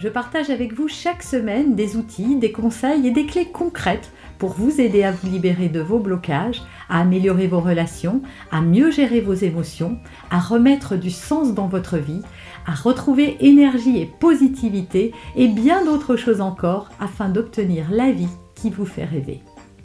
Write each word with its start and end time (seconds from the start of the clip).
je 0.00 0.08
partage 0.08 0.48
avec 0.48 0.72
vous 0.72 0.88
chaque 0.88 1.22
semaine 1.22 1.74
des 1.74 1.96
outils, 1.96 2.36
des 2.36 2.52
conseils 2.52 3.06
et 3.06 3.10
des 3.10 3.26
clés 3.26 3.50
concrètes 3.52 4.10
pour 4.38 4.54
vous 4.54 4.80
aider 4.80 5.04
à 5.04 5.12
vous 5.12 5.28
libérer 5.28 5.68
de 5.68 5.80
vos 5.80 5.98
blocages, 5.98 6.62
à 6.88 7.00
améliorer 7.00 7.46
vos 7.46 7.60
relations, 7.60 8.22
à 8.50 8.62
mieux 8.62 8.90
gérer 8.90 9.20
vos 9.20 9.34
émotions, 9.34 9.98
à 10.30 10.40
remettre 10.40 10.96
du 10.96 11.10
sens 11.10 11.52
dans 11.52 11.66
votre 11.66 11.98
vie, 11.98 12.22
à 12.66 12.72
retrouver 12.72 13.36
énergie 13.40 14.00
et 14.00 14.06
positivité 14.06 15.12
et 15.36 15.48
bien 15.48 15.84
d'autres 15.84 16.16
choses 16.16 16.40
encore 16.40 16.88
afin 16.98 17.28
d'obtenir 17.28 17.90
la 17.90 18.10
vie 18.10 18.30
qui 18.54 18.70
vous 18.70 18.86
fait 18.86 19.04
rêver. 19.04 19.42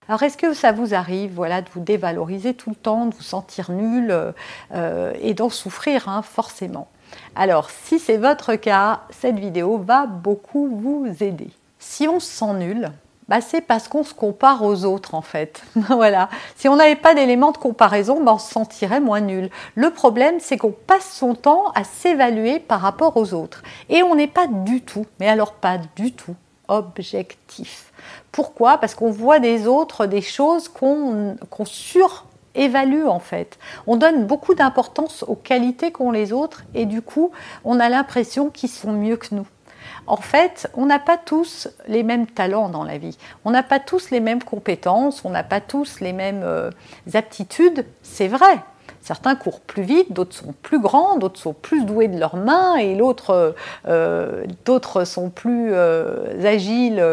Alors 0.08 0.24
est-ce 0.24 0.38
que 0.38 0.54
ça 0.54 0.72
vous 0.72 0.94
arrive 0.94 1.34
voilà, 1.34 1.62
de 1.62 1.68
vous 1.74 1.82
dévaloriser 1.82 2.54
tout 2.54 2.70
le 2.70 2.76
temps, 2.78 3.08
de 3.08 3.16
vous 3.16 3.22
sentir 3.22 3.70
nul 3.70 4.16
euh, 4.74 5.14
et 5.20 5.34
d'en 5.34 5.50
souffrir 5.50 6.08
hein, 6.08 6.22
forcément? 6.22 6.88
Alors 7.36 7.70
si 7.70 8.00
c'est 8.00 8.18
votre 8.18 8.56
cas, 8.56 9.02
cette 9.10 9.40
vidéo 9.40 9.78
va 9.78 10.06
beaucoup 10.06 10.68
vous 10.68 11.08
aider. 11.22 11.50
Si 11.80 12.08
on 12.08 12.20
se 12.20 12.28
sent 12.28 12.54
nul, 12.56 12.92
bah, 13.28 13.42
c'est 13.42 13.62
parce 13.62 13.88
qu'on 13.88 14.04
se 14.04 14.14
compare 14.14 14.64
aux 14.64 14.86
autres 14.86 15.16
en 15.16 15.22
fait. 15.22 15.64
voilà. 15.76 16.30
Si 16.56 16.70
on 16.70 16.76
n'avait 16.76 16.96
pas 16.96 17.16
d'éléments 17.16 17.52
de 17.52 17.58
comparaison, 17.58 18.24
bah, 18.24 18.34
on 18.36 18.38
se 18.38 18.52
sentirait 18.52 19.00
moins 19.00 19.22
nul. 19.22 19.50
Le 19.76 19.90
problème, 19.90 20.36
c'est 20.40 20.58
qu'on 20.58 20.72
passe 20.72 21.12
son 21.12 21.34
temps 21.34 21.72
à 21.74 21.84
s'évaluer 21.84 22.60
par 22.60 22.82
rapport 22.82 23.18
aux 23.18 23.34
autres. 23.34 23.64
Et 23.90 24.04
on 24.04 24.16
n'est 24.16 24.28
pas 24.28 24.48
du 24.48 24.82
tout, 24.82 25.06
mais 25.20 25.28
alors 25.28 25.54
pas 25.54 25.80
du 25.96 26.12
tout, 26.12 26.36
objectif. 26.68 27.92
Pourquoi? 28.32 28.78
Parce 28.78 28.94
qu'on 28.94 29.12
voit 29.12 29.40
des 29.40 29.66
autres 29.68 30.06
des 30.06 30.22
choses 30.22 30.68
qu'on 30.68 31.36
surévalue 32.56 33.06
en 33.06 33.20
fait. 33.20 33.58
On 33.88 33.98
donne 33.98 34.26
beaucoup 34.26 34.56
d'importance 34.56 35.24
aux 35.28 35.36
qualités 35.36 35.92
qu'ont 35.92 36.12
les 36.12 36.34
autres 36.34 36.64
et 36.74 36.86
du 36.86 37.02
coup, 37.02 37.32
on 37.64 37.80
a 37.80 37.90
l'impression 37.90 38.50
qu'ils 38.50 38.70
sont 38.70 38.94
mieux 38.94 39.18
que 39.18 39.36
nous. 39.36 39.48
En 40.08 40.18
fait, 40.18 40.70
on 40.76 40.86
n'a 40.86 41.00
pas 41.00 41.18
tous 41.18 41.68
les 41.88 42.04
mêmes 42.04 42.28
talents 42.28 42.70
dans 42.70 42.84
la 42.84 42.98
vie. 42.98 43.18
On 43.44 43.52
n'a 43.52 43.64
pas 43.64 43.80
tous 43.80 44.12
les 44.12 44.20
mêmes 44.20 44.44
compétences, 44.44 45.26
on 45.26 45.32
n'a 45.32 45.44
pas 45.44 45.62
tous 45.62 46.00
les 46.00 46.14
mêmes 46.14 46.44
euh, 46.44 46.70
aptitudes, 47.14 47.86
c'est 48.04 48.28
vrai. 48.28 48.60
Certains 49.02 49.36
courent 49.36 49.62
plus 49.62 49.84
vite, 49.84 50.14
d'autres 50.14 50.36
sont 50.36 50.54
plus 50.64 50.80
grands, 50.80 51.18
d'autres 51.18 51.40
sont 51.40 51.54
plus 51.54 51.86
doués 51.86 52.08
de 52.08 52.20
leurs 52.20 52.38
mains 52.38 52.76
et 52.76 52.96
l'autre, 52.96 53.56
euh, 53.88 54.46
d'autres 54.66 55.06
sont 55.06 55.30
plus 55.30 55.70
euh, 55.74 56.44
agiles, 56.44 57.04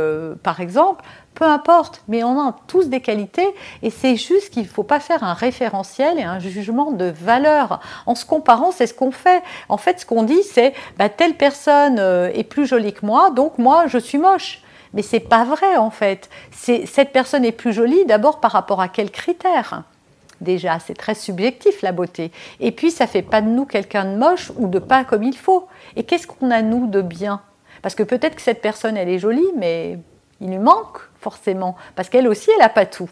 par 0.43 0.61
exemple 0.61 1.05
peu 1.35 1.45
importe, 1.45 2.03
mais 2.09 2.23
on 2.23 2.41
a 2.41 2.57
tous 2.67 2.89
des 2.89 3.01
qualités 3.01 3.47
et 3.83 3.91
c'est 3.91 4.17
juste 4.17 4.51
qu'il 4.51 4.65
ne 4.65 4.69
faut 4.69 4.83
pas 4.83 5.01
faire 5.01 5.25
un 5.25 5.35
référentiel 5.35 6.19
et 6.19 6.23
un 6.23 6.39
jugement 6.39 6.93
de 6.93 7.07
valeur. 7.07 7.81
En 8.07 8.15
se 8.15 8.25
comparant, 8.25 8.71
c'est 8.71 8.87
ce 8.87 8.95
qu'on 8.95 9.13
fait. 9.13 9.43
En 9.69 9.77
fait, 9.77 10.01
ce 10.01 10.07
qu'on 10.07 10.23
dit, 10.23 10.43
c'est 10.43 10.75
bah, 10.99 11.09
telle 11.09 11.35
personne 11.35 11.99
euh, 11.99 12.31
est 12.35 12.45
plus 12.45 12.67
jolie 12.67 12.93
que 12.93 13.07
moi, 13.07 13.31
donc 13.31 13.59
moi, 13.59 13.87
je 13.87 13.99
suis 13.99 14.19
moche. 14.19 14.63
Mais 14.95 15.03
c'est 15.03 15.21
pas 15.21 15.45
vrai 15.45 15.77
en 15.77 15.91
fait. 15.91 16.29
Cette 16.53 17.13
personne 17.13 17.45
est 17.45 17.53
plus 17.53 17.73
jolie 17.73 18.05
d'abord 18.05 18.41
par 18.41 18.53
rapport 18.53 18.81
à 18.81 18.89
quels 18.89 19.11
critères? 19.11 19.85
Déjà, 20.43 20.79
c'est 20.81 20.95
très 20.95 21.15
subjectif 21.15 21.83
la 21.83 21.93
beauté. 21.93 22.33
Et 22.61 22.73
puis, 22.73 22.91
ça 22.91 23.07
fait 23.07 23.23
pas 23.23 23.41
de 23.41 23.49
nous 23.49 23.65
quelqu'un 23.65 24.05
de 24.05 24.19
moche 24.19 24.51
ou 24.57 24.67
de 24.67 24.81
pas 24.81 25.05
comme 25.05 25.23
il 25.23 25.37
faut. 25.37 25.69
Et 25.95 26.03
qu'est-ce 26.03 26.27
qu'on 26.27 26.51
a 26.51 26.63
nous 26.63 26.89
de 26.89 27.01
bien? 27.01 27.41
Parce 27.81 27.95
que 27.95 28.03
peut-être 28.03 28.35
que 28.35 28.43
cette 28.43 28.61
personne, 28.61 28.97
elle 28.97 29.09
est 29.09 29.21
jolie, 29.21 29.47
mais 29.57 29.99
il 30.43 30.51
lui 30.51 30.59
manque 30.59 30.99
forcément, 31.19 31.77
parce 31.95 32.09
qu'elle 32.09 32.29
aussi, 32.29 32.51
elle 32.51 32.61
n'a 32.61 32.69
pas 32.69 32.85
tout. 32.85 33.09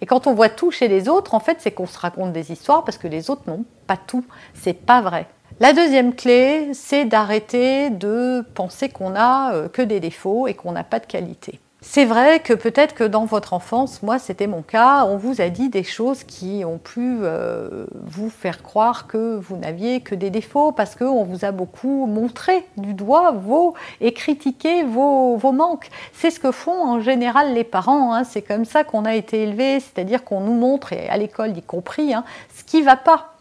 Et 0.00 0.06
quand 0.06 0.26
on 0.26 0.34
voit 0.34 0.48
tout 0.48 0.70
chez 0.70 0.88
les 0.88 1.08
autres, 1.08 1.34
en 1.34 1.40
fait, 1.40 1.58
c'est 1.60 1.72
qu'on 1.72 1.86
se 1.86 1.98
raconte 1.98 2.32
des 2.32 2.52
histoires 2.52 2.84
parce 2.84 2.98
que 2.98 3.08
les 3.08 3.30
autres 3.30 3.42
n'ont 3.46 3.64
pas 3.86 3.96
tout. 3.96 4.24
C'est 4.54 4.74
pas 4.74 5.00
vrai. 5.00 5.26
La 5.60 5.72
deuxième 5.72 6.14
clé, 6.14 6.72
c'est 6.72 7.04
d'arrêter 7.04 7.90
de 7.90 8.44
penser 8.54 8.88
qu'on 8.88 9.10
n'a 9.10 9.52
euh, 9.54 9.68
que 9.68 9.82
des 9.82 9.98
défauts 9.98 10.46
et 10.46 10.54
qu'on 10.54 10.72
n'a 10.72 10.84
pas 10.84 11.00
de 11.00 11.06
qualité. 11.06 11.58
C'est 11.80 12.04
vrai 12.04 12.40
que 12.40 12.54
peut-être 12.54 12.92
que 12.96 13.04
dans 13.04 13.24
votre 13.24 13.52
enfance, 13.52 14.02
moi 14.02 14.18
c'était 14.18 14.48
mon 14.48 14.62
cas, 14.62 15.04
on 15.04 15.16
vous 15.16 15.40
a 15.40 15.48
dit 15.48 15.68
des 15.68 15.84
choses 15.84 16.24
qui 16.24 16.64
ont 16.64 16.78
pu 16.78 17.18
euh, 17.22 17.86
vous 17.92 18.30
faire 18.30 18.64
croire 18.64 19.06
que 19.06 19.36
vous 19.36 19.56
n'aviez 19.56 20.00
que 20.00 20.16
des 20.16 20.30
défauts 20.30 20.72
parce 20.72 20.96
qu'on 20.96 21.22
vous 21.22 21.44
a 21.44 21.52
beaucoup 21.52 22.06
montré 22.06 22.66
du 22.78 22.94
doigt 22.94 23.30
vos 23.30 23.74
et 24.00 24.12
critiqué 24.12 24.82
vos, 24.82 25.38
manques. 25.52 25.88
C'est 26.14 26.30
ce 26.30 26.40
que 26.40 26.50
font 26.50 26.84
en 26.84 27.00
général 27.00 27.54
les 27.54 27.62
parents, 27.62 28.12
hein. 28.12 28.24
c'est 28.24 28.42
comme 28.42 28.64
ça 28.64 28.82
qu'on 28.82 29.04
a 29.04 29.14
été 29.14 29.44
élevés, 29.44 29.78
c'est-à-dire 29.78 30.24
qu'on 30.24 30.40
nous 30.40 30.54
montre, 30.54 30.92
et 30.92 31.08
à 31.08 31.16
l'école 31.16 31.56
y 31.56 31.62
compris, 31.62 32.12
hein, 32.12 32.24
ce 32.56 32.64
qui 32.64 32.80
ne 32.80 32.86
va 32.86 32.96
pas 32.96 33.37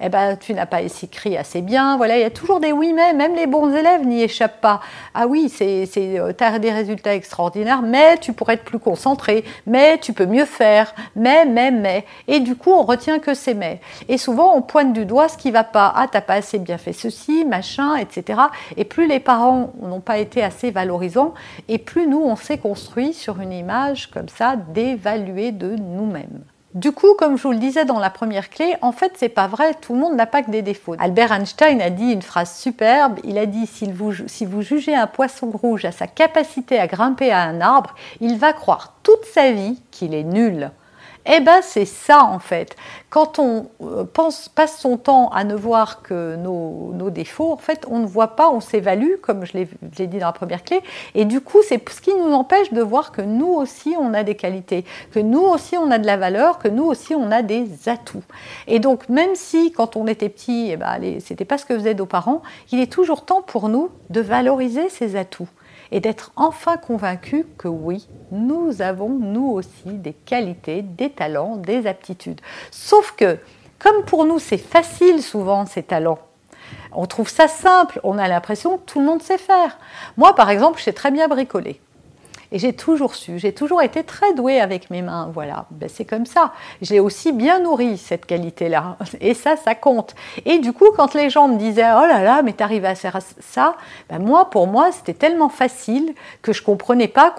eh 0.00 0.08
ben, 0.08 0.36
tu 0.36 0.52
n'as 0.52 0.66
pas 0.66 0.82
écrit 0.82 1.36
assez 1.36 1.62
bien. 1.62 1.96
Voilà, 1.96 2.16
il 2.16 2.20
y 2.20 2.24
a 2.24 2.30
toujours 2.30 2.60
des 2.60 2.72
oui 2.72 2.92
mais, 2.92 3.14
même 3.14 3.34
les 3.34 3.46
bons 3.46 3.74
élèves 3.74 4.06
n'y 4.06 4.22
échappent 4.22 4.60
pas. 4.60 4.80
Ah 5.14 5.26
oui, 5.26 5.48
c'est, 5.48 5.88
euh, 5.96 6.32
tu 6.36 6.44
as 6.44 6.58
des 6.58 6.70
résultats 6.70 7.14
extraordinaires, 7.14 7.82
mais 7.82 8.18
tu 8.18 8.32
pourrais 8.32 8.54
être 8.54 8.64
plus 8.64 8.78
concentré, 8.78 9.44
mais 9.66 9.98
tu 9.98 10.12
peux 10.12 10.26
mieux 10.26 10.44
faire, 10.44 10.94
mais, 11.14 11.44
mais, 11.46 11.70
mais. 11.70 12.04
Et 12.28 12.40
du 12.40 12.56
coup, 12.56 12.70
on 12.70 12.82
retient 12.82 13.18
que 13.18 13.34
c'est 13.34 13.54
mais. 13.54 13.80
Et 14.08 14.18
souvent, 14.18 14.54
on 14.54 14.62
pointe 14.62 14.92
du 14.92 15.06
doigt 15.06 15.28
ce 15.28 15.38
qui 15.38 15.50
va 15.50 15.64
pas. 15.64 15.92
Ah, 15.96 16.06
t'as 16.10 16.20
pas 16.20 16.34
assez 16.34 16.58
bien 16.58 16.78
fait 16.78 16.92
ceci, 16.92 17.44
machin, 17.44 17.96
etc. 17.96 18.40
Et 18.76 18.84
plus 18.84 19.06
les 19.06 19.20
parents 19.20 19.72
n'ont 19.80 20.00
pas 20.00 20.18
été 20.18 20.42
assez 20.42 20.70
valorisants, 20.70 21.34
et 21.68 21.78
plus 21.78 22.06
nous, 22.06 22.20
on 22.20 22.36
s'est 22.36 22.58
construit 22.58 23.14
sur 23.14 23.40
une 23.40 23.52
image 23.52 24.10
comme 24.10 24.28
ça 24.28 24.56
d'évaluer 24.56 25.52
de 25.52 25.76
nous-mêmes. 25.76 26.44
Du 26.76 26.92
coup, 26.92 27.14
comme 27.18 27.38
je 27.38 27.42
vous 27.42 27.52
le 27.52 27.58
disais 27.58 27.86
dans 27.86 27.98
la 27.98 28.10
première 28.10 28.50
clé, 28.50 28.74
en 28.82 28.92
fait, 28.92 29.12
c'est 29.16 29.30
pas 29.30 29.46
vrai, 29.46 29.72
tout 29.80 29.94
le 29.94 29.98
monde 29.98 30.14
n'a 30.14 30.26
pas 30.26 30.42
que 30.42 30.50
des 30.50 30.60
défauts. 30.60 30.94
Albert 30.98 31.32
Einstein 31.32 31.80
a 31.80 31.88
dit 31.88 32.12
une 32.12 32.20
phrase 32.20 32.54
superbe, 32.54 33.18
il 33.24 33.38
a 33.38 33.46
dit 33.46 33.66
si 33.66 33.90
vous, 33.90 34.12
si 34.26 34.44
vous 34.44 34.60
jugez 34.60 34.94
un 34.94 35.06
poisson 35.06 35.50
rouge 35.50 35.86
à 35.86 35.90
sa 35.92 36.06
capacité 36.06 36.78
à 36.78 36.86
grimper 36.86 37.32
à 37.32 37.40
un 37.44 37.62
arbre, 37.62 37.94
il 38.20 38.36
va 38.36 38.52
croire 38.52 38.92
toute 39.02 39.24
sa 39.24 39.52
vie 39.52 39.80
qu'il 39.90 40.12
est 40.12 40.22
nul. 40.22 40.70
Eh 41.28 41.40
bien, 41.40 41.60
c'est 41.60 41.86
ça 41.86 42.24
en 42.24 42.38
fait. 42.38 42.76
Quand 43.10 43.40
on 43.40 43.66
euh, 43.82 44.04
passe 44.04 44.78
son 44.78 44.96
temps 44.96 45.28
à 45.30 45.42
ne 45.42 45.56
voir 45.56 46.02
que 46.02 46.36
nos, 46.36 47.10
défauts, 47.10 47.52
en 47.52 47.56
fait, 47.56 47.84
on 47.90 47.98
ne 47.98 48.06
voit 48.06 48.36
pas, 48.36 48.50
on 48.50 48.60
s'évalue, 48.60 49.14
comme 49.22 49.44
je 49.44 49.52
l'ai 49.54 50.06
dit 50.06 50.18
dans 50.18 50.26
la 50.26 50.32
première 50.32 50.62
clé, 50.62 50.80
et 51.14 51.24
du 51.24 51.40
coup, 51.40 51.58
c'est 51.66 51.82
ce 51.88 52.00
qui 52.00 52.14
nous 52.14 52.32
empêche 52.32 52.72
de 52.72 52.82
voir 52.82 53.10
que 53.10 53.22
nous 53.22 53.48
aussi, 53.48 53.94
on 53.98 54.12
a 54.14 54.22
des 54.22 54.34
qualités, 54.34 54.84
que 55.12 55.18
nous 55.18 55.40
aussi, 55.40 55.76
on 55.76 55.90
a 55.90 55.98
de 55.98 56.06
la 56.06 56.16
valeur, 56.16 56.58
que 56.58 56.68
nous 56.68 56.84
aussi, 56.84 57.14
on 57.14 57.30
a 57.30 57.42
des 57.42 57.88
atouts. 57.88 58.24
Et 58.66 58.78
donc, 58.78 59.08
même 59.08 59.34
si, 59.34 59.72
quand 59.72 59.96
on 59.96 60.06
était 60.06 60.28
petit, 60.28 60.70
eh 60.72 60.76
ben, 60.76 61.00
c'était 61.20 61.44
pas 61.44 61.58
ce 61.58 61.64
que 61.64 61.74
faisaient 61.74 61.94
nos 61.94 62.06
parents, 62.06 62.42
il 62.70 62.80
est 62.80 62.92
toujours 62.92 63.24
temps 63.24 63.42
pour 63.42 63.68
nous 63.68 63.90
de 64.10 64.20
valoriser 64.20 64.88
ces 64.88 65.16
atouts 65.16 65.48
et 65.92 66.00
d'être 66.00 66.32
enfin 66.36 66.76
convaincu 66.76 67.46
que 67.58 67.68
oui, 67.68 68.08
nous 68.30 68.82
avons 68.82 69.08
nous 69.08 69.46
aussi 69.48 69.84
des 69.84 70.12
qualités, 70.12 70.82
des 70.82 71.10
talents, 71.10 71.56
des 71.56 71.86
aptitudes. 71.86 72.40
Sauf 72.70 73.12
que, 73.16 73.38
comme 73.78 74.04
pour 74.04 74.24
nous 74.24 74.38
c'est 74.38 74.58
facile 74.58 75.22
souvent 75.22 75.66
ces 75.66 75.82
talents, 75.82 76.18
on 76.92 77.06
trouve 77.06 77.28
ça 77.28 77.48
simple, 77.48 78.00
on 78.02 78.18
a 78.18 78.28
l'impression 78.28 78.78
que 78.78 78.84
tout 78.84 79.00
le 79.00 79.06
monde 79.06 79.22
sait 79.22 79.38
faire. 79.38 79.78
Moi 80.16 80.34
par 80.34 80.50
exemple, 80.50 80.78
je 80.78 80.84
sais 80.84 80.92
très 80.92 81.10
bien 81.10 81.28
bricoler. 81.28 81.80
Et 82.52 82.58
j'ai 82.58 82.72
toujours 82.72 83.14
su, 83.14 83.38
j'ai 83.38 83.52
toujours 83.52 83.82
été 83.82 84.04
très 84.04 84.34
douée 84.34 84.60
avec 84.60 84.90
mes 84.90 85.02
mains. 85.02 85.30
Voilà, 85.32 85.66
ben, 85.70 85.88
c'est 85.92 86.04
comme 86.04 86.26
ça. 86.26 86.52
J'ai 86.82 87.00
aussi 87.00 87.32
bien 87.32 87.60
nourri 87.60 87.98
cette 87.98 88.26
qualité-là. 88.26 88.96
Et 89.20 89.34
ça, 89.34 89.56
ça 89.56 89.74
compte. 89.74 90.14
Et 90.44 90.58
du 90.58 90.72
coup, 90.72 90.86
quand 90.96 91.14
les 91.14 91.30
gens 91.30 91.48
me 91.48 91.56
disaient 91.56 91.90
Oh 91.96 92.06
là 92.06 92.22
là, 92.22 92.42
mais 92.42 92.52
t'arrives 92.52 92.84
à 92.84 92.94
faire 92.94 93.18
ça, 93.40 93.76
ben, 94.08 94.18
moi, 94.18 94.50
pour 94.50 94.66
moi, 94.66 94.92
c'était 94.92 95.14
tellement 95.14 95.48
facile 95.48 96.14
que 96.42 96.52
je 96.52 96.62
comprenais 96.62 97.08
pas. 97.08 97.34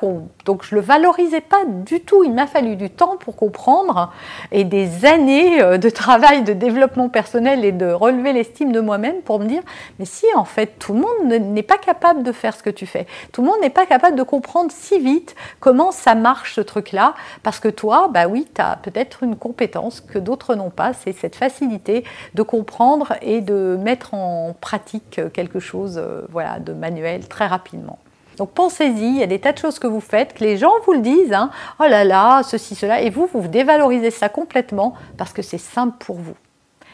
Donc 0.46 0.64
je 0.64 0.76
le 0.76 0.81
valorisais 0.81 1.42
pas 1.42 1.64
du 1.66 2.02
tout. 2.02 2.24
Il 2.24 2.34
m'a 2.34 2.48
fallu 2.48 2.76
du 2.76 2.90
temps 2.90 3.18
pour 3.18 3.36
comprendre 3.36 4.12
et 4.52 4.64
des 4.64 5.06
années 5.06 5.62
euh, 5.62 5.78
de 5.78 5.90
travail 5.90 6.44
de 6.44 6.54
développement 6.54 7.10
personnel 7.10 7.66
et 7.66 7.72
de 7.72 7.88
relever 7.92 8.34
l'estime 8.34 8.72
de 8.72 8.80
moi-même 8.80 9.22
pour 9.22 9.40
me 9.40 9.46
dire 9.46 9.62
Mais 10.00 10.06
si, 10.06 10.26
en 10.36 10.46
fait, 10.46 10.78
tout 10.80 10.94
le 10.94 11.00
monde 11.00 11.52
n'est 11.54 11.64
pas 11.64 11.78
capable 11.78 12.24
de 12.24 12.31
faire 12.31 12.56
ce 12.56 12.64
que 12.64 12.70
tu 12.70 12.86
fais. 12.86 13.08
Tout 13.31 13.42
le 13.42 13.48
monde 13.48 13.62
n'est 13.62 13.70
pas 13.70 13.86
capable 13.86 14.16
de 14.16 14.24
comprendre 14.24 14.72
si 14.72 14.97
vite 15.00 15.36
comment 15.60 15.92
ça 15.92 16.16
marche 16.16 16.56
ce 16.56 16.62
truc-là, 16.62 17.16
parce 17.44 17.60
que 17.60 17.68
toi, 17.68 18.10
bah 18.12 18.28
oui, 18.28 18.48
tu 18.54 18.62
as 18.62 18.78
peut-être 18.78 19.24
une 19.24 19.36
compétence 19.36 20.02
que 20.02 20.20
d'autres 20.20 20.56
n'ont 20.56 20.70
pas, 20.70 20.94
c'est 20.94 21.14
cette 21.14 21.36
facilité 21.36 22.04
de 22.34 22.42
comprendre 22.44 23.14
et 23.22 23.42
de 23.42 23.78
mettre 23.82 24.14
en 24.14 24.56
pratique 24.60 25.20
quelque 25.34 25.60
chose 25.60 25.98
euh, 25.98 26.22
voilà, 26.30 26.60
de 26.60 26.74
manuel 26.74 27.28
très 27.28 27.48
rapidement. 27.48 28.00
Donc 28.38 28.52
pensez-y, 28.52 29.08
il 29.08 29.18
y 29.18 29.24
a 29.24 29.28
des 29.28 29.40
tas 29.40 29.52
de 29.52 29.58
choses 29.58 29.80
que 29.80 29.88
vous 29.88 30.00
faites, 30.00 30.34
que 30.36 30.44
les 30.44 30.58
gens 30.58 30.72
vous 30.86 30.94
le 30.94 31.00
disent, 31.00 31.34
hein. 31.34 31.50
oh 31.80 31.86
là 31.88 32.04
là, 32.04 32.44
ceci, 32.44 32.76
cela, 32.76 33.02
et 33.02 33.10
vous, 33.10 33.28
vous 33.34 33.48
dévalorisez 33.48 34.12
ça 34.12 34.30
complètement 34.30 34.94
parce 35.18 35.34
que 35.34 35.42
c'est 35.42 35.58
simple 35.58 35.96
pour 36.00 36.18
vous. 36.18 36.36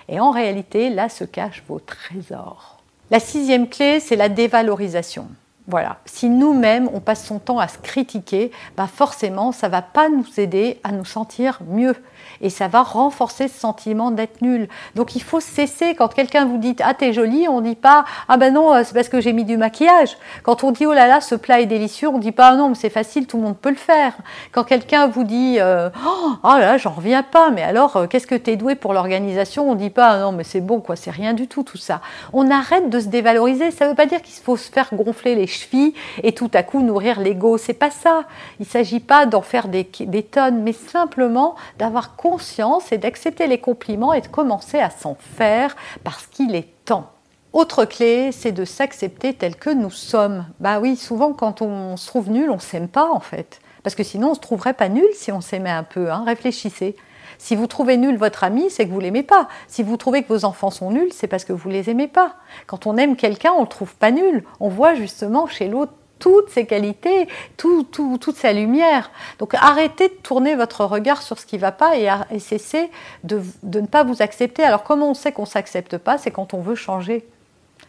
Et 0.07 0.19
en 0.19 0.31
réalité, 0.31 0.89
là 0.89 1.09
se 1.09 1.23
cachent 1.25 1.63
vos 1.67 1.79
trésors. 1.79 2.77
La 3.11 3.19
sixième 3.19 3.67
clé, 3.67 3.99
c'est 3.99 4.15
la 4.15 4.29
dévalorisation. 4.29 5.27
Voilà. 5.67 5.97
Si 6.05 6.29
nous-mêmes, 6.29 6.89
on 6.93 6.99
passe 6.99 7.25
son 7.25 7.39
temps 7.39 7.59
à 7.59 7.69
se 7.69 7.77
critiquer, 7.77 8.51
bah 8.75 8.87
forcément, 8.93 9.53
ça 9.53 9.67
ne 9.67 9.71
va 9.71 9.81
pas 9.81 10.09
nous 10.09 10.25
aider 10.37 10.79
à 10.83 10.91
nous 10.91 11.05
sentir 11.05 11.59
mieux 11.65 11.95
et 12.41 12.49
ça 12.49 12.67
va 12.67 12.83
renforcer 12.83 13.47
ce 13.47 13.59
sentiment 13.59 14.11
d'être 14.11 14.41
nul. 14.41 14.67
Donc 14.95 15.15
il 15.15 15.21
faut 15.21 15.39
cesser 15.39 15.95
quand 15.95 16.09
quelqu'un 16.13 16.45
vous 16.45 16.57
dit 16.57 16.75
ah 16.83 16.93
t'es 16.93 17.13
jolie, 17.13 17.47
on 17.47 17.61
dit 17.61 17.75
pas 17.75 18.05
ah 18.27 18.37
ben 18.37 18.53
non 18.53 18.73
c'est 18.83 18.93
parce 18.93 19.09
que 19.09 19.21
j'ai 19.21 19.33
mis 19.33 19.45
du 19.45 19.57
maquillage. 19.57 20.17
Quand 20.43 20.63
on 20.63 20.71
dit 20.71 20.85
oh 20.85 20.93
là 20.93 21.07
là 21.07 21.21
ce 21.21 21.35
plat 21.35 21.61
est 21.61 21.65
délicieux, 21.65 22.09
on 22.09 22.17
dit 22.17 22.31
pas 22.31 22.49
ah 22.49 22.55
non 22.55 22.69
mais 22.69 22.75
c'est 22.75 22.89
facile 22.89 23.27
tout 23.27 23.37
le 23.37 23.43
monde 23.43 23.57
peut 23.57 23.69
le 23.69 23.75
faire. 23.75 24.13
Quand 24.51 24.63
quelqu'un 24.63 25.07
vous 25.07 25.23
dit 25.23 25.57
euh, 25.59 25.89
oh, 26.05 26.31
oh 26.43 26.57
là 26.57 26.77
j'en 26.77 26.91
reviens 26.91 27.23
pas 27.23 27.51
mais 27.51 27.63
alors 27.63 27.95
euh, 27.97 28.07
qu'est-ce 28.07 28.27
que 28.27 28.35
t'es 28.35 28.55
doué 28.55 28.75
pour 28.75 28.93
l'organisation, 28.93 29.69
on 29.69 29.75
dit 29.75 29.89
pas 29.89 30.09
ah 30.09 30.19
non 30.19 30.31
mais 30.31 30.43
c'est 30.43 30.61
bon 30.61 30.81
quoi 30.81 30.95
c'est 30.95 31.11
rien 31.11 31.33
du 31.33 31.47
tout 31.47 31.63
tout 31.63 31.77
ça. 31.77 32.01
On 32.33 32.51
arrête 32.51 32.89
de 32.89 32.99
se 32.99 33.07
dévaloriser. 33.07 33.71
Ça 33.71 33.87
veut 33.87 33.95
pas 33.95 34.05
dire 34.05 34.21
qu'il 34.21 34.43
faut 34.43 34.57
se 34.57 34.71
faire 34.71 34.89
gonfler 34.93 35.35
les 35.35 35.47
chevilles 35.53 35.93
et 36.21 36.33
tout 36.33 36.51
à 36.53 36.63
coup 36.63 36.81
nourrir 36.81 37.19
l'ego. 37.19 37.57
C'est 37.57 37.73
pas 37.73 37.91
ça. 37.91 38.25
Il 38.59 38.65
s'agit 38.65 38.99
pas 38.99 39.25
d'en 39.25 39.41
faire 39.41 39.67
des, 39.67 39.85
tonnes 39.85 40.61
mais 40.61 40.73
simplement 40.73 41.55
d'avoir 41.77 42.15
conscience 42.15 42.91
et 42.91 42.97
d'accepter 42.97 43.47
les 43.47 43.59
compliments 43.59 44.13
et 44.13 44.21
de 44.21 44.27
commencer 44.27 44.79
à 44.79 44.89
s'en 44.89 45.15
faire 45.37 45.75
parce 46.03 46.27
qu'il 46.27 46.55
est 46.55 46.69
temps. 46.85 47.09
Autre 47.53 47.85
clé, 47.85 48.31
c'est 48.31 48.51
de 48.51 48.65
s'accepter 48.65 49.33
tel 49.33 49.55
que 49.55 49.69
nous 49.69 49.91
sommes. 49.91 50.45
Bah 50.59 50.79
oui, 50.79 50.95
souvent 50.95 51.33
quand 51.33 51.61
on 51.61 51.97
se 51.97 52.07
trouve 52.07 52.31
nul, 52.31 52.49
on 52.49 52.59
s'aime 52.59 52.87
pas 52.87 53.09
en 53.09 53.19
fait. 53.19 53.61
Parce 53.83 53.95
que 53.95 54.03
sinon 54.03 54.31
on 54.31 54.33
se 54.33 54.39
trouverait 54.39 54.73
pas 54.73 54.89
nul 54.89 55.07
si 55.13 55.31
on 55.31 55.41
s'aimait 55.41 55.69
un 55.69 55.83
peu. 55.83 56.11
Hein. 56.11 56.23
Réfléchissez. 56.25 56.95
Si 57.37 57.55
vous 57.55 57.67
trouvez 57.67 57.97
nul 57.97 58.17
votre 58.17 58.43
ami, 58.43 58.69
c'est 58.69 58.85
que 58.85 58.91
vous 58.91 58.99
l'aimez 58.99 59.23
pas. 59.23 59.47
Si 59.67 59.83
vous 59.83 59.97
trouvez 59.97 60.23
que 60.23 60.29
vos 60.29 60.45
enfants 60.45 60.71
sont 60.71 60.91
nuls, 60.91 61.11
c'est 61.11 61.27
parce 61.27 61.45
que 61.45 61.53
vous 61.53 61.69
les 61.69 61.89
aimez 61.89 62.07
pas. 62.07 62.35
Quand 62.67 62.87
on 62.87 62.97
aime 62.97 63.15
quelqu'un, 63.15 63.51
on 63.57 63.61
le 63.61 63.67
trouve 63.67 63.95
pas 63.95 64.11
nul. 64.11 64.43
On 64.59 64.69
voit 64.69 64.95
justement 64.95 65.47
chez 65.47 65.67
l'autre 65.67 65.93
toutes 66.23 66.49
ses 66.51 66.65
qualités, 66.65 67.27
toute 67.57 68.35
sa 68.35 68.53
lumière. 68.53 69.11
Donc 69.39 69.55
arrêtez 69.55 70.07
de 70.07 70.13
tourner 70.13 70.55
votre 70.55 70.85
regard 70.85 71.21
sur 71.21 71.37
ce 71.37 71.45
qui 71.45 71.57
ne 71.57 71.61
va 71.61 71.73
pas 71.73 71.97
et, 71.97 72.39
cessez 72.39 72.89
de, 73.25 73.41
ne 73.63 73.85
pas 73.87 74.03
vous 74.03 74.21
accepter. 74.21 74.63
Alors 74.63 74.83
comment 74.83 75.09
on 75.09 75.13
sait 75.13 75.33
qu'on 75.33 75.41
ne 75.41 75.47
s'accepte 75.47 75.97
pas 75.97 76.17
C'est 76.17 76.31
quand 76.31 76.53
on 76.53 76.61
veut 76.61 76.75
changer. 76.75 77.27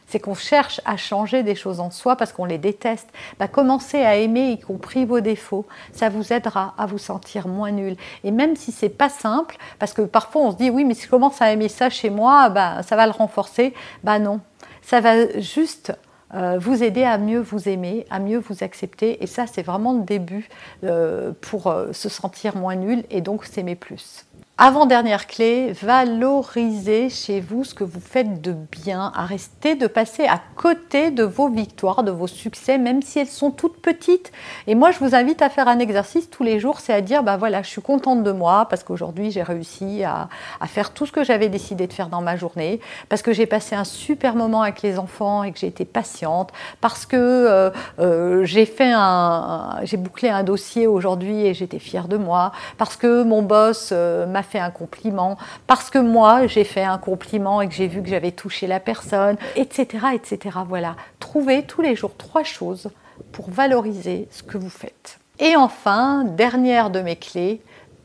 C'est 0.07 0.21
qu'on 0.21 0.35
cherche 0.35 0.81
à 0.85 0.97
changer 0.97 1.43
des 1.43 1.55
choses 1.55 1.81
en 1.81 1.91
soi 1.91 2.17
parce 2.17 2.33
qu'on 2.33 2.45
les 2.45 2.59
déteste. 2.59 3.09
Bah, 3.39 3.49
commencez 3.49 4.03
à 4.03 4.17
aimer, 4.17 4.51
y 4.53 4.61
compris 4.61 5.05
vos 5.05 5.21
défauts. 5.21 5.67
Ça 5.93 6.09
vous 6.09 6.33
aidera 6.33 6.75
à 6.79 6.87
vous 6.87 6.99
sentir 6.99 7.49
moins 7.49 7.71
nul. 7.71 7.97
Et 8.23 8.31
même 8.31 8.57
si 8.57 8.73
c'est 8.73 8.89
pas 8.89 9.09
simple, 9.09 9.57
parce 9.79 9.93
que 9.93 10.03
parfois 10.03 10.43
on 10.43 10.51
se 10.53 10.57
dit 10.57 10.71
oui, 10.71 10.85
mais 10.85 10.95
si 10.95 11.05
je 11.05 11.11
commence 11.11 11.41
à 11.43 11.53
aimer 11.53 11.69
ça 11.69 11.91
chez 11.91 12.11
moi, 12.11 12.49
bah, 12.49 12.83
ça 12.83 12.97
va 12.97 13.07
le 13.07 13.13
renforcer. 13.13 13.75
Bah 14.03 14.19
non, 14.19 14.41
ça 14.83 15.01
va 15.01 15.41
juste 15.41 15.93
euh, 16.35 16.59
vous 16.59 16.83
aider 16.83 17.05
à 17.05 17.17
mieux 17.17 17.39
vous 17.39 17.69
aimer, 17.69 18.07
à 18.11 18.19
mieux 18.19 18.39
vous 18.39 18.65
accepter. 18.65 19.23
Et 19.23 19.27
ça, 19.27 19.47
c'est 19.47 19.63
vraiment 19.63 19.93
le 19.93 20.03
début 20.03 20.49
euh, 20.83 21.33
pour 21.41 21.69
euh, 21.69 21.93
se 21.93 22.09
sentir 22.09 22.57
moins 22.57 22.75
nul 22.75 23.05
et 23.11 23.21
donc 23.21 23.45
s'aimer 23.45 23.77
plus. 23.77 24.25
Avant-dernière 24.57 25.27
clé, 25.27 25.73
valorisez 25.73 27.11
chez 27.11 27.41
vous 27.41 27.65
ce 27.65 27.75
que 27.75 27.83
vous 27.83 27.99
faites 27.99 28.41
de 28.41 28.53
bien. 28.53 29.11
Arrêtez 29.17 29.75
de 29.75 29.89
passer 29.89 30.27
à 30.27 30.41
côté 30.55 31.11
de 31.11 31.25
vos 31.25 31.49
victoires, 31.49 32.05
de 32.05 32.13
vos 32.13 32.29
succès, 32.29 32.79
même 32.79 33.03
si 33.03 33.19
elles 33.19 33.27
sont 33.27 33.51
toutes 33.51 33.83
petites. 33.83 34.31
Et 34.69 34.77
moi, 34.77 34.93
je 34.93 35.01
vous 35.01 35.17
invite 35.17 35.43
à 35.43 35.51
faire 35.51 35.67
un 35.67 35.81
exercice 35.81 36.31
tous 36.31 36.45
les 36.45 36.61
jours, 36.61 36.79
c'est 36.79 36.93
à 36.93 37.01
dire, 37.01 37.25
bah 37.25 37.37
voilà, 37.37 37.63
je 37.63 37.69
suis 37.69 37.83
contente 37.83 38.23
de 38.23 38.31
moi 38.31 38.69
parce 38.71 38.85
qu'aujourd'hui, 38.85 39.33
j'ai 39.33 39.43
réussi 39.43 40.05
à, 40.05 40.29
faire 40.67 40.93
tout 40.93 41.05
ce 41.05 41.11
que 41.11 41.25
j'avais 41.25 41.49
décidé 41.49 41.89
de 41.89 41.93
faire 41.93 42.09
dans 42.09 42.23
ma 42.23 42.37
journée, 42.37 42.79
parce 43.09 43.23
que 43.23 43.33
j'ai 43.33 43.47
passé 43.47 43.75
un 43.75 43.83
super 43.83 44.37
moment 44.37 44.63
avec 44.63 44.83
les 44.83 45.01
enfants 45.01 45.43
et 45.43 45.51
que 45.51 45.59
j'ai 45.59 45.67
été 45.67 45.85
patiente, 45.85 46.53
parce 46.81 47.07
que 47.07 47.17
euh, 47.17 47.71
euh, 47.99 48.45
j'ai 48.45 48.67
fait 48.67 48.93
un, 48.95 49.81
j'ai 49.83 49.97
bouclé 49.97 50.29
un 50.29 50.45
dossier 50.45 50.87
aujourd'hui 50.87 51.45
et 51.45 51.55
j'étais 51.55 51.81
fière 51.81 52.07
de 52.07 52.17
moi, 52.17 52.53
parce 52.79 52.97
que 52.97 53.25
mon 53.25 53.43
boss 53.43 53.91
euh, 53.91 54.27
m'a 54.27 54.44
fait 54.45 54.61
un 54.61 54.71
compliment, 54.71 55.37
parce 55.67 55.91
que 55.91 55.99
moi 55.99 56.47
j'ai 56.47 56.65
fait 56.65 56.85
un 56.85 56.99
compliment 56.99 57.61
et 57.61 57.69
que 57.69 57.75
j'ai 57.75 57.89
vu 57.89 58.03
que 58.03 58.09
j'avais 58.09 58.31
touché 58.31 58.69
la 58.69 58.79
personne, 58.79 59.37
etc., 59.57 60.07
etc. 60.15 60.59
Voilà, 60.69 60.95
trouvez 61.19 61.65
tous 61.65 61.83
les 61.83 61.97
jours 61.97 62.17
trois 62.17 62.45
choses 62.45 62.91
pour 63.33 63.51
valoriser 63.51 64.29
ce 64.31 64.43
que 64.43 64.59
vous 64.59 64.71
faites. 64.71 65.19
Et 65.41 65.57
enfin, 65.57 66.25
dernière 66.25 66.91
de 66.91 67.01
mes 67.01 67.17
clés, 67.17 67.61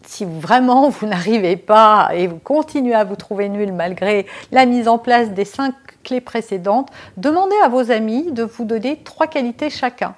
si 0.06 0.26
vraiment 0.26 0.90
vous 0.90 1.06
n'arrivez 1.06 1.58
pas 1.58 2.10
et 2.14 2.28
vous 2.28 2.40
continuez 2.40 2.96
à 2.96 3.04
vous 3.04 3.16
trouver 3.16 3.50
nul 3.50 3.72
malgré 3.72 4.26
la 4.52 4.66
mise 4.66 4.88
en 4.88 4.98
place 4.98 5.32
des 5.32 5.46
cinq 5.46 5.76
clés 6.04 6.22
précédentes, 6.22 6.90
demandez 7.18 7.56
à 7.64 7.68
vos 7.68 7.92
amis 7.92 8.32
de 8.32 8.44
vous 8.44 8.66
donner 8.66 8.98
trois 9.04 9.28
qualités 9.28 9.70
chacun. 9.70 10.16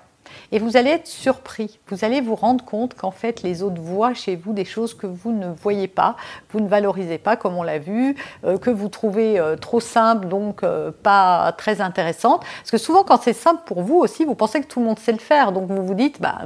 Et 0.51 0.59
vous 0.59 0.75
allez 0.75 0.89
être 0.89 1.07
surpris. 1.07 1.80
Vous 1.88 2.03
allez 2.03 2.19
vous 2.19 2.36
rendre 2.36 2.65
compte 2.65 2.94
qu'en 2.94 3.12
fait, 3.12 3.42
les 3.42 3.63
autres 3.63 3.81
voient 3.81 4.13
chez 4.13 4.36
vous 4.36 4.51
des 4.51 4.65
choses 4.65 4.94
que 4.94 5.07
vous 5.07 5.31
ne 5.31 5.48
voyez 5.48 5.88
pas, 5.88 6.18
vous 6.51 6.59
ne 6.59 6.68
valorisez 6.68 7.18
pas, 7.18 7.38
comme 7.38 7.56
on 7.56 7.63
l'a 7.63 7.80
vu, 7.80 8.15
euh, 8.44 8.57
que 8.57 8.69
vous 8.69 8.89
trouvez 8.89 9.39
euh, 9.39 9.56
trop 9.56 9.80
simple, 9.80 10.27
donc 10.27 10.63
euh, 10.63 10.92
pas 10.92 11.53
très 11.53 11.80
intéressante. 11.80 12.44
Parce 12.59 12.71
que 12.71 12.77
souvent, 12.77 13.03
quand 13.03 13.21
c'est 13.21 13.33
simple 13.33 13.62
pour 13.65 13.81
vous 13.81 13.95
aussi, 13.95 14.25
vous 14.25 14.36
pensez 14.36 14.59
que 14.59 14.68
tout 14.68 14.81
le 14.81 14.86
monde 14.86 15.00
sait 15.00 15.13
le 15.13 15.19
faire. 15.19 15.53
Donc 15.53 15.69
vous 15.69 15.86
vous 15.86 15.94
dites, 15.94 16.21
bah, 16.21 16.39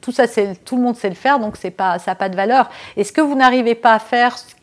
tout 0.00 0.12
ça, 0.12 0.24
tout 0.64 0.76
le 0.76 0.82
monde 0.82 0.96
sait 0.96 1.10
le 1.10 1.14
faire, 1.14 1.38
donc 1.38 1.56
c'est 1.58 1.70
pas, 1.70 1.98
ça 1.98 2.12
n'a 2.12 2.14
pas 2.14 2.30
de 2.30 2.36
valeur. 2.36 2.70
Et 2.96 3.04
ce 3.04 3.12
que 3.12 3.20
vous 3.20 3.34
n'arrivez 3.34 3.74
pas 3.74 3.92
à 3.92 3.98
faire, 3.98 4.38
ce 4.38 4.54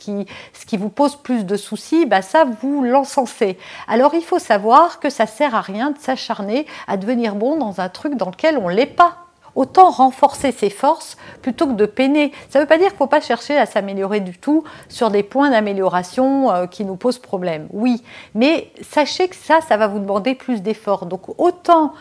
qui, 0.66 0.78
vous 0.78 0.90
pose 0.90 1.16
plus 1.18 1.46
de 1.46 1.56
soucis, 1.56 2.08
bah, 2.08 2.24
ça, 2.24 2.46
vous 2.62 2.84
l'encensez. 2.84 3.60
Alors 3.88 4.16
il 4.16 4.24
faut 4.24 4.40
savoir 4.40 5.00
que 5.00 5.10
ça 5.10 5.28
sert 5.28 5.54
à 5.54 5.62
rien 5.62 5.92
de 5.92 6.00
s'acharner 6.00 6.66
à 6.88 6.98
devenir 6.98 7.36
bon 7.36 7.58
dans 7.58 7.80
un 7.80 7.90
truc 7.90 8.16
dans 8.16 8.30
lequel 8.30 8.58
on 8.58 8.68
l'est 8.68 8.87
pas. 8.88 9.18
Autant 9.56 9.90
renforcer 9.90 10.52
ses 10.52 10.70
forces 10.70 11.18
plutôt 11.42 11.66
que 11.66 11.74
de 11.74 11.88
peiner. 11.88 12.32
Ça 12.50 12.60
ne 12.60 12.64
veut 12.64 12.68
pas 12.68 12.78
dire 12.78 12.88
qu'il 12.88 12.96
ne 12.96 13.00
faut 13.00 13.08
pas 13.08 13.22
chercher 13.22 13.58
à 13.58 13.66
s'améliorer 13.66 14.20
du 14.20 14.38
tout 14.38 14.64
sur 14.88 15.10
des 15.10 15.24
points 15.24 15.50
d'amélioration 15.50 16.52
euh, 16.52 16.68
qui 16.68 16.86
nous 16.86 16.96
posent 16.96 17.18
problème. 17.18 17.68
Oui, 17.72 18.04
mais 18.36 18.72
sachez 18.82 19.28
que 19.28 19.36
ça, 19.36 19.60
ça 19.62 19.78
va 19.78 19.88
vous 19.88 20.00
demander 20.00 20.36
plus 20.36 20.62
d'efforts. 20.62 21.08
Donc 21.08 21.40
autant 21.40 21.94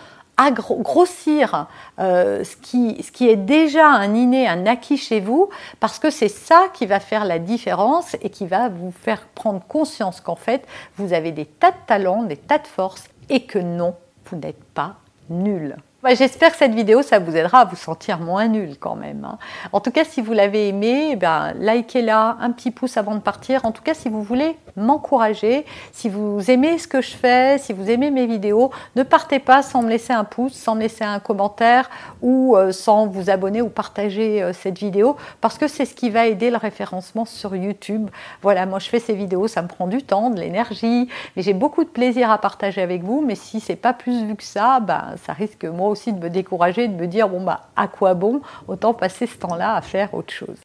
grossir 0.52 1.66
euh, 1.98 2.44
ce, 2.44 2.56
qui, 2.56 3.02
ce 3.02 3.10
qui 3.10 3.28
est 3.28 3.36
déjà 3.36 3.86
un 3.88 4.14
inné, 4.14 4.46
un 4.46 4.66
acquis 4.66 4.98
chez 4.98 5.20
vous, 5.20 5.48
parce 5.80 5.98
que 5.98 6.10
c'est 6.10 6.28
ça 6.28 6.66
qui 6.74 6.86
va 6.86 7.00
faire 7.00 7.24
la 7.24 7.38
différence 7.38 8.16
et 8.20 8.30
qui 8.30 8.46
va 8.46 8.68
vous 8.68 8.92
faire 8.92 9.26
prendre 9.34 9.60
conscience 9.66 10.20
qu'en 10.20 10.36
fait, 10.36 10.66
vous 10.96 11.12
avez 11.12 11.32
des 11.32 11.46
tas 11.46 11.70
de 11.70 11.76
talents, 11.86 12.22
des 12.22 12.36
tas 12.36 12.58
de 12.58 12.66
forces, 12.66 13.04
et 13.28 13.44
que 13.44 13.58
non, 13.58 13.94
vous 14.26 14.36
n'êtes 14.36 14.62
pas 14.74 14.96
nul. 15.30 15.76
Bah, 16.06 16.14
j'espère 16.14 16.52
que 16.52 16.58
cette 16.58 16.72
vidéo, 16.72 17.02
ça 17.02 17.18
vous 17.18 17.36
aidera 17.36 17.62
à 17.62 17.64
vous 17.64 17.74
sentir 17.74 18.20
moins 18.20 18.46
nul 18.46 18.76
quand 18.78 18.94
même. 18.94 19.24
Hein. 19.28 19.38
En 19.72 19.80
tout 19.80 19.90
cas, 19.90 20.04
si 20.04 20.20
vous 20.20 20.34
l'avez 20.34 20.68
aimé, 20.68 21.16
ben, 21.16 21.52
likez-la, 21.58 22.36
un 22.38 22.52
petit 22.52 22.70
pouce 22.70 22.96
avant 22.96 23.16
de 23.16 23.20
partir. 23.20 23.64
En 23.64 23.72
tout 23.72 23.82
cas, 23.82 23.92
si 23.92 24.08
vous 24.08 24.22
voulez 24.22 24.56
m'encourager, 24.76 25.66
si 25.90 26.08
vous 26.08 26.48
aimez 26.48 26.78
ce 26.78 26.86
que 26.86 27.00
je 27.00 27.16
fais, 27.16 27.58
si 27.58 27.72
vous 27.72 27.90
aimez 27.90 28.12
mes 28.12 28.26
vidéos, 28.26 28.70
ne 28.94 29.02
partez 29.02 29.40
pas 29.40 29.62
sans 29.62 29.82
me 29.82 29.88
laisser 29.88 30.12
un 30.12 30.22
pouce, 30.22 30.52
sans 30.52 30.76
me 30.76 30.82
laisser 30.82 31.02
un 31.02 31.18
commentaire 31.18 31.90
ou 32.22 32.56
euh, 32.56 32.70
sans 32.70 33.08
vous 33.08 33.28
abonner 33.28 33.60
ou 33.60 33.68
partager 33.68 34.44
euh, 34.44 34.52
cette 34.52 34.78
vidéo 34.78 35.16
parce 35.40 35.58
que 35.58 35.66
c'est 35.66 35.86
ce 35.86 35.96
qui 35.96 36.10
va 36.10 36.28
aider 36.28 36.50
le 36.50 36.56
référencement 36.56 37.24
sur 37.24 37.56
YouTube. 37.56 38.10
Voilà, 38.42 38.64
moi 38.66 38.78
je 38.78 38.88
fais 38.88 39.00
ces 39.00 39.14
vidéos, 39.14 39.48
ça 39.48 39.60
me 39.60 39.66
prend 39.66 39.88
du 39.88 40.04
temps, 40.04 40.30
de 40.30 40.38
l'énergie, 40.38 41.08
mais 41.34 41.42
j'ai 41.42 41.54
beaucoup 41.54 41.82
de 41.82 41.88
plaisir 41.88 42.30
à 42.30 42.38
partager 42.38 42.80
avec 42.80 43.02
vous. 43.02 43.24
Mais 43.26 43.34
si 43.34 43.58
c'est 43.58 43.74
pas 43.74 43.92
plus 43.92 44.22
vu 44.22 44.36
que 44.36 44.44
ça, 44.44 44.78
ben, 44.78 45.16
ça 45.26 45.32
risque 45.32 45.64
moi 45.64 45.88
aussi 45.88 45.95
de 46.12 46.18
me 46.18 46.30
décourager, 46.30 46.88
de 46.88 46.94
me 46.94 47.06
dire 47.06 47.28
bon 47.28 47.42
bah 47.42 47.68
à 47.76 47.88
quoi 47.88 48.14
bon, 48.14 48.40
autant 48.68 48.94
passer 48.94 49.26
ce 49.26 49.36
temps-là 49.38 49.74
à 49.74 49.80
faire 49.80 50.14
autre 50.14 50.32
chose. 50.32 50.56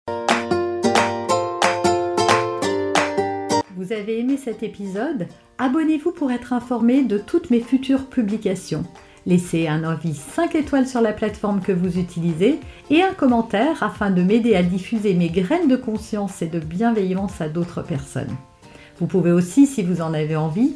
Vous 3.77 3.93
avez 3.93 4.19
aimé 4.19 4.37
cet 4.37 4.61
épisode? 4.61 5.27
Abonnez-vous 5.57 6.11
pour 6.11 6.31
être 6.31 6.53
informé 6.53 7.03
de 7.03 7.17
toutes 7.17 7.49
mes 7.49 7.61
futures 7.61 8.05
publications. 8.07 8.83
Laissez 9.25 9.67
un 9.67 9.83
avis 9.83 10.15
5 10.15 10.55
étoiles 10.55 10.87
sur 10.87 11.01
la 11.01 11.13
plateforme 11.13 11.61
que 11.61 11.71
vous 11.71 11.97
utilisez 11.97 12.59
et 12.89 13.01
un 13.01 13.13
commentaire 13.13 13.81
afin 13.83 14.09
de 14.09 14.21
m'aider 14.23 14.55
à 14.55 14.63
diffuser 14.63 15.13
mes 15.13 15.29
graines 15.29 15.67
de 15.67 15.75
conscience 15.75 16.41
et 16.41 16.47
de 16.47 16.59
bienveillance 16.59 17.39
à 17.39 17.47
d'autres 17.47 17.81
personnes. 17.81 18.35
Vous 18.99 19.07
pouvez 19.07 19.31
aussi, 19.31 19.65
si 19.65 19.83
vous 19.83 20.01
en 20.01 20.13
avez 20.13 20.35
envie, 20.35 20.75